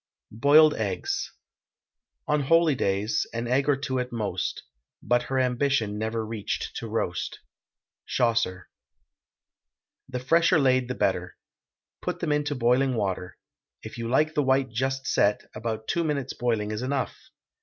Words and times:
BOILED 0.33 0.73
EGGS. 0.77 1.31
On 2.27 2.41
holydays, 2.45 3.27
an 3.35 3.45
egg 3.47 3.69
or 3.69 3.75
two 3.75 3.99
at 3.99 4.11
most; 4.11 4.63
But 5.03 5.21
her 5.29 5.37
ambition 5.37 5.99
never 5.99 6.25
reached 6.25 6.75
to 6.77 6.87
roast. 6.87 7.37
CHAUCER. 8.07 8.67
The 10.09 10.19
fresher 10.19 10.57
laid 10.57 10.87
the 10.87 10.95
better. 10.95 11.37
Put 12.01 12.19
them 12.19 12.31
into 12.31 12.55
boiling 12.55 12.95
water; 12.95 13.37
if 13.83 13.99
you 13.99 14.09
like 14.09 14.33
the 14.33 14.41
white 14.41 14.71
just 14.71 15.05
set, 15.05 15.43
about 15.53 15.87
two 15.87 16.03
minutes' 16.03 16.33
boiling 16.33 16.71
is 16.71 16.81
enough. 16.81 17.15